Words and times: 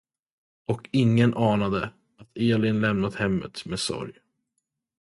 Och 0.67 0.89
ingen 0.91 1.33
anade, 1.33 1.93
att 2.17 2.29
Elin 2.37 2.81
lämnat 2.81 3.15
hemmet 3.15 3.65
med 3.65 3.79
sorg. 3.79 4.13